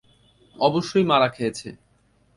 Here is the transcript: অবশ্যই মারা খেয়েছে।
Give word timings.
অবশ্যই 0.55 1.05
মারা 1.11 1.27
খেয়েছে। 1.35 1.69